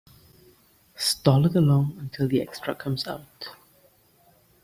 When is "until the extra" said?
1.99-2.73